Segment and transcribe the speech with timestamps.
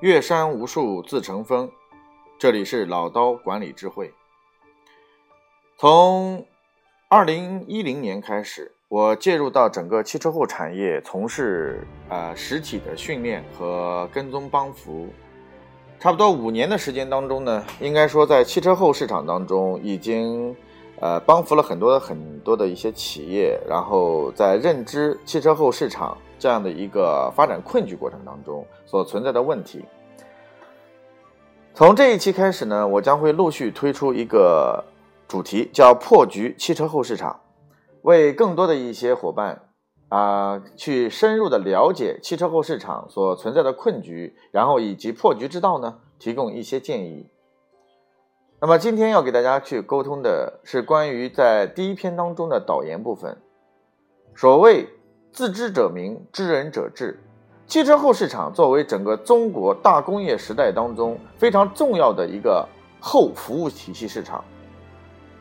[0.00, 1.70] 岳山无数自成峰。
[2.38, 4.12] 这里是老刀管理智慧。
[5.78, 6.46] 从
[7.08, 15.08] 二零一零年开始，我介入到整个汽车后产业，从事呃实体的训练和跟踪帮扶。
[15.98, 20.54] 差不多五年的时间当中呢，应该说在汽车后市场当中已经
[21.00, 29.84] 呃帮扶了很多很多的一些企业，然后在认知汽车后市场这样的一个发展困局过程当中所存在的问题。
[31.74, 34.82] 从这一期开始呢，我将会陆续推出一个
[35.28, 37.40] 主题，叫“破局汽车后市场”，
[38.00, 39.60] 为更多的一些伙伴
[40.08, 47.28] 啊，去深入的了解汽车后市场所存在的困局，然后以及破局之道呢，提供一些建议。
[48.58, 53.36] 那么今天要给大家去沟通的是关于在第一篇当中的导言部分，
[54.34, 54.88] 所谓
[55.30, 57.20] “自知者明，知人者智”。
[57.68, 62.66] 汽车后市场作为整个中国大工业时代当中非常重要的一个
[62.98, 64.42] 后服务体系市场，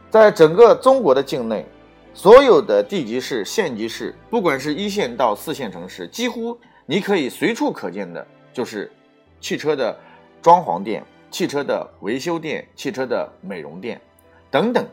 [0.10, 1.66] 在整个中国的境内，
[2.14, 8.92] 所有的地级市、县级市，不管是一线到四线城市，几乎你可以随处可见的，就是
[9.40, 9.98] 汽车的
[10.42, 11.02] 装潢店、
[11.36, 14.00] 汽车的维修店、汽车的美容店
[14.50, 14.88] 等等。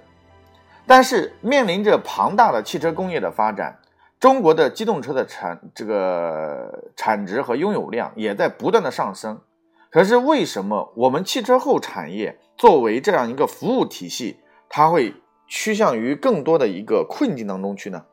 [0.88, 3.78] 但是面临着庞大的汽车工业的发展。
[4.18, 9.40] 中国的机动车的产这个产值和拥有量也在不断的上升，
[9.88, 15.14] 可是为什么我们汽车后产业作为这样一个服务体系，它会
[15.46, 18.04] 趋向于更多的一个困境当中去呢？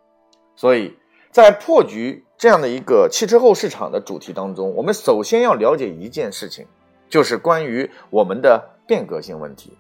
[0.55, 0.95] 所以
[1.31, 6.67] 在破局这样的一个汽车后市场的主题当中，我们首先要了解一件事情，
[7.09, 9.77] 就是关于我们的变革性问题。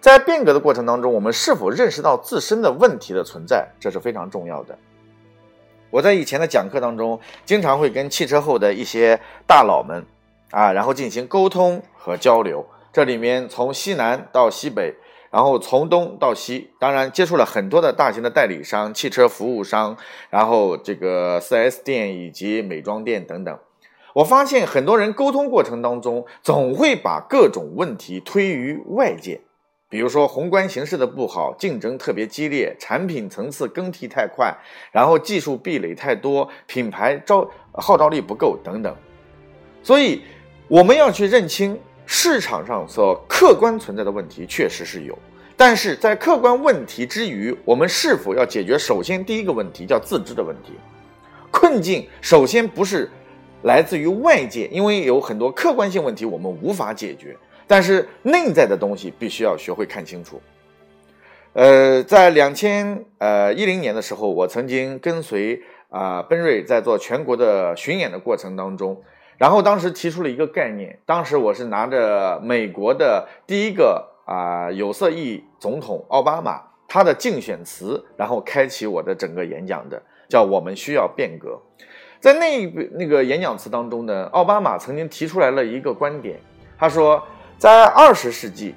[0.00, 4.78] 在变革的过程当中，我们是否认识到自身的问题的存在，这是非常重要的。
[5.90, 10.04] 我在以前的讲课当中，经常会跟汽车后的一些大佬们，
[10.52, 12.64] 啊，然后进行沟通和交流。
[12.92, 14.94] 这里面从西南到西北，
[15.30, 19.96] 然后从东到西，当然接触了很多的大型的代理商、汽车服务商，
[20.30, 23.58] 然后这个 4S 店以及美妆店等等。
[24.20, 29.40] 我发现很多人沟通过程当中，总会把各种问题推于外界。
[29.88, 34.54] 比如说宏观形势的不好，竞争特别激烈，产品层次更替太快，
[34.92, 38.94] 然后技术壁垒太多，品牌招号召力不够等等。
[39.82, 40.22] 所以
[40.68, 45.18] 我们要去认清市场上所客观存在的问题，确实是有。
[45.56, 48.78] 但是在客观问题之余，我们是否要解决？
[48.78, 50.74] 首先第一个问题叫自知的问题。
[51.50, 53.10] 困境首先不是
[53.62, 57.36] 来自于外界，因为有很多客观性问题我们无法解决。
[57.66, 60.40] 但是内在的东西必须要学会看清楚。
[61.52, 69.00] 呃，在两千呃一零年的时候，我曾经跟随啊奔瑞在做全国的巡演的过程当中，
[69.38, 81.60] 然后当时提出了一个概念，当时我是拿着美国的第一个啊有色裔总统奥巴马他的竞选词，然后开启我的整个演讲的，叫我们需要变革。
[82.20, 86.38] 在那一个那个演讲词当中呢，奥巴马曾经提出来了一个观点，
[86.78, 87.22] 他说。
[87.60, 88.74] 在二十世纪，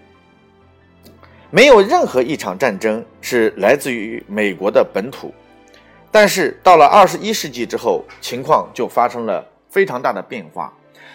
[1.50, 5.34] 没有任何一场战争是来自于美国的本土，
[6.12, 10.74] 但是到了二十一世纪之后，情况就发生了非常大的变化。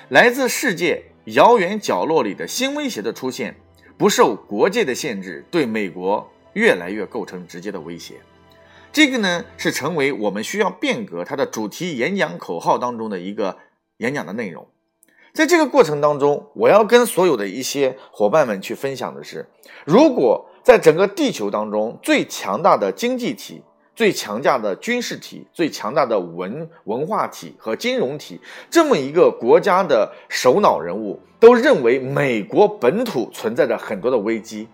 [0.09, 3.55] 来自世界遥远角落里的新威胁的出现，
[3.99, 8.15] 不受国界的限制，对美国越来越构成直接的威胁。
[8.99, 13.57] 这个呢，是成为我们需要变革它的主题演讲口号当中的一个
[13.99, 14.67] 演讲的内容。
[15.33, 19.47] 在这个过程当中，我要跟所有的一些伙伴们去分享的是：
[19.85, 23.63] 如果在整个地球当中最强大的经济体、
[23.95, 34.67] 最强大的军事体、最强大的文文化体和金融体这么一个国家的首脑人物都认为美国本土存在着很多的危机。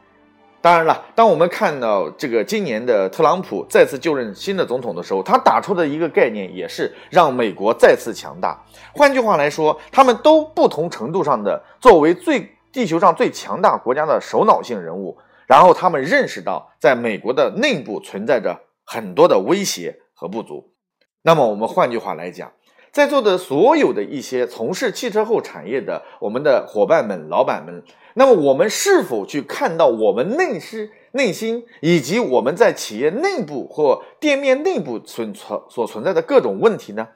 [0.65, 8.59] 当然了，当我们看到这个今年的特朗普再次就任新的总统的时候，他打出的一个概念也是让美国再次强大。
[8.95, 20.73] 换句话来说，他们都不同程度上的作为最地球上最强大国家的首脑性人物，然后他们认识到在美国的内部存在着很多的威胁和不足。
[21.21, 22.51] 那么我们换句话来讲。
[22.95, 27.83] 在座的所有的一些从事汽车后产业的我们的伙伴们、老板们，
[28.15, 37.09] 那么我们是否去看到我们内心、内心以及我们在企业内部或店面内部存存所存在的各种问题呢？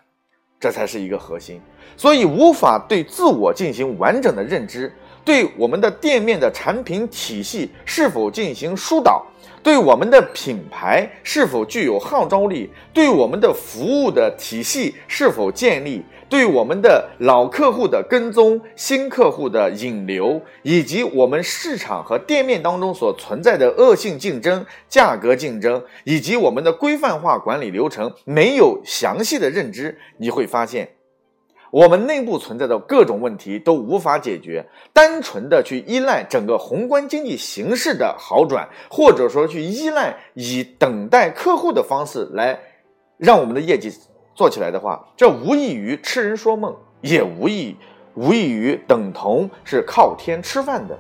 [0.59, 1.61] 这才是一个核心。
[1.97, 4.93] 所以，无法对自我进行完整的认知，
[5.25, 9.25] 对我们的店面的产品体系是否进行疏导，
[9.63, 30.98] 对我们的品牌是否具有号召力，对我们的服务的体系是否建立，对我们的老客户的跟踪、新客户的引流，以及我们市场和店面当中所存在的恶性竞争、价格竞争，以及我们的规范化管理流程没有详细的认知，你会发现。
[31.71, 42.59] 我们内部存在的各种问题都无法解决，单纯的去依赖整个宏观经济形势的好转，或者说去依赖以等待客户的方式来
[43.17, 43.93] 让我们的业绩
[44.35, 47.77] 做起来的话，这无异于痴人说梦，也无异
[48.15, 50.99] 无异于等同是靠天吃饭的。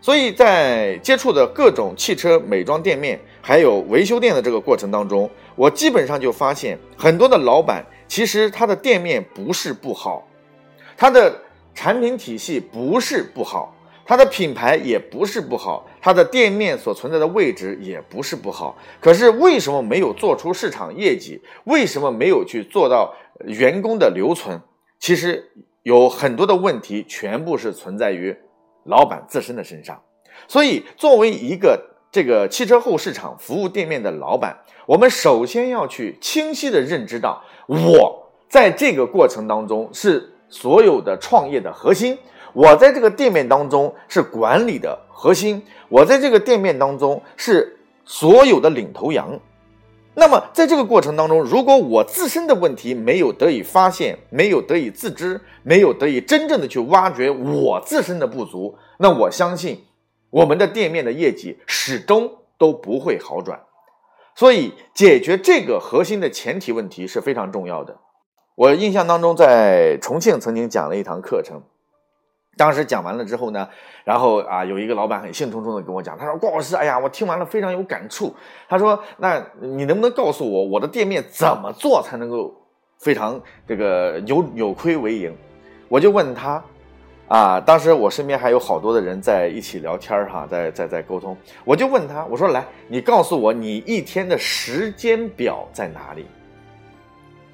[0.00, 7.84] 所以在接触的各种汽车美妆店面还有维修店的这个过程当中，我基本上就发现很多的老板。
[8.08, 10.24] 其实他的店面不是不好，
[10.96, 11.36] 它的
[11.74, 18.78] 产品体系不是不好，它的品牌也不是不好，它的店面所存在的位置也不是不好。
[19.00, 21.42] 可是为什么没有做出市场业绩？
[21.64, 23.12] 为什么没有去做到
[23.44, 24.60] 员工的留存？
[25.00, 25.50] 其实
[25.82, 28.36] 有很多的问题，全部是存在于
[28.86, 30.00] 老板自身的身上。
[30.48, 31.80] 所以，作为一个
[32.10, 34.56] 这个汽车后市场服务店面的老板，
[34.86, 42.18] 我们首先要去清晰的认知到，我在这个过程当中是所有的创业的核心，
[42.52, 49.40] 我在这个店面当中是管理的核心，我在这个店面当中是所有的领头羊。
[50.18, 59.84] 那么在这个过程当中，如果我自身的问题没有得以发现，没有得以自知，没有得以真正的去挖掘我自身的不足，那我相信。
[60.30, 63.60] 我们的店面的业绩始终都不会好转，
[64.34, 67.98] 所以解决这个核心的前提问题是非常重要的。
[68.54, 71.62] 我印象当中，在重庆曾经讲了一堂课程，
[72.56, 73.68] 当时讲完了之后呢，
[74.04, 78.34] 然后啊，有一个老板很兴冲冲的跟我讲，他说：“郭老师，哎呀，我听完了非常有感触。
[78.68, 82.54] 他说，那你能不能告诉我，我的店面怎么做才能够
[82.98, 85.36] 非常这个有有亏为盈？”
[85.88, 86.62] 我就问他。
[87.28, 91.36] 啊，当时我身边还有好多的人在一起聊天哈，在在在沟通。
[91.64, 96.24] 我就问他，我说：“来，你告诉我，你一天的时间表在哪里？”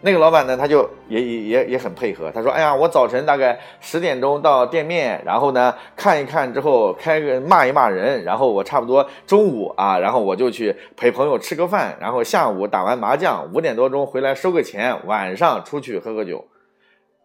[0.04, 2.30] 那个老板呢，他就也也也也很配合。
[2.32, 16.44] 他说：“哎呀，我早晨大概十点钟到店面，然后呢看一看之后开个骂一骂人，然后我差不多中午啊，然后我就去陪朋友吃个饭，然后下午打完麻将，五点多钟回来收个钱，晚上出去喝个酒。”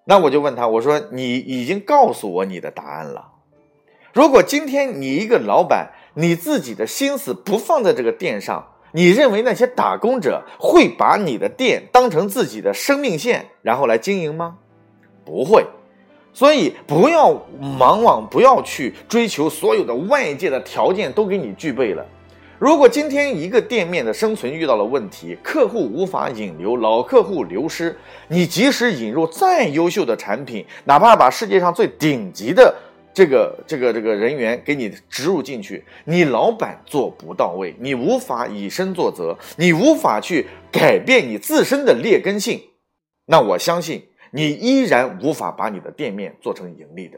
[0.05, 3.31] 那我就问他，我说你已经告诉我你的答案了。
[4.13, 14.55] 如果今天你一个老板，你自己的心思不放在这个店上，你认为那些打工者会把你的店当成自己的生命线，然后来经营吗？
[15.23, 15.63] 不会。
[16.33, 17.27] 所以不要
[17.79, 22.03] 往往不要去追求所有的外界的条件都给你具备了。
[22.57, 27.95] 如果今天一个店面的生存遇到了问题，客户无法引流，老客户流失，
[28.27, 32.73] 你即使引入再优秀的产品，哪怕把世界上最顶级的
[33.17, 42.61] 这个这个这个人员给你植入进去，你老板做不到位，你无法以身作则，你无法去改变你自身的劣根性，
[43.25, 47.17] 那我相信你依然无法把你的店面做成盈利的。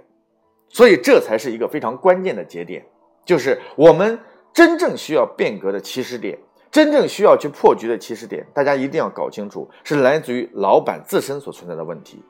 [0.69, 2.85] 所以这才是一个非常关键的节点，
[3.25, 4.17] 就是我们。
[4.51, 6.35] 真正需要变革的起始点，
[6.71, 12.23] 真正需要去破局的起始点，大家一定要搞清楚，是来自于老板自身所存在的问题。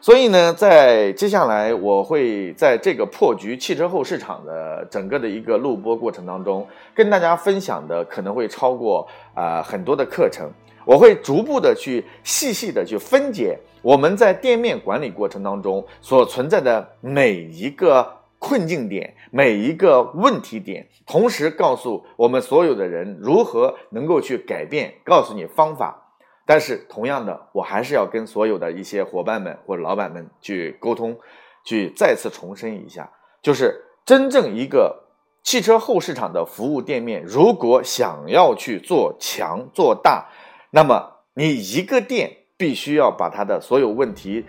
[0.00, 10.50] 所以呢，在接下来我会在这个破局汽车后市场的整个的一个录播过程当中，跟大家分享的可能会超过啊很多的课程，
[10.84, 18.16] 我会逐步的去细细的去分解我们在店面管理过程当中所存在的每一个。
[18.42, 26.09] 困境点，每一个问题点，同时告诉我们所有的人如何能够去改变，告诉你方法。
[26.50, 31.16] 但是同样的，我还是要跟所有的一些伙伴们或者老板们去沟通，
[31.64, 33.08] 去再次重申一下，
[33.40, 35.04] 就是真正一个
[35.44, 40.26] 汽车后市场的服务店面，如果想要去做强做大，
[40.72, 44.44] 那么你一个店必须要把它的所有问题。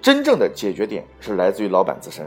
[0.00, 2.26] 真正的解决点是来自于老板自身，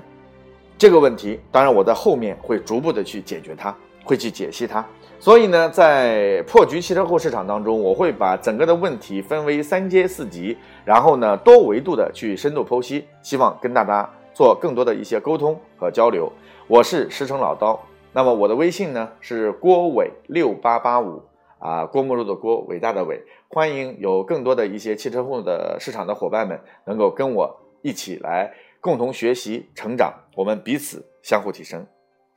[0.78, 4.86] 这个问题当然我在后面会逐步的去解决它，会去解析它。
[5.20, 16.32] 所以呢，在破局汽车后市场当中，我会把整个的问题分为三阶四级，然后呢多维度的去深度剖析，希望跟大家做更多的一些沟通和交流。
[16.68, 17.80] 我是石城老刀，
[18.12, 21.22] 那么我的微信呢是郭伟六八八五
[21.60, 27.60] 啊，郭沫若的郭，伟大的伟，欢迎有更多的一些汽车后的市场的伙伴们能够跟我。
[27.86, 31.86] 一起来共同学习成长，我们彼此相互提升。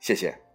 [0.01, 0.46] 谢谢。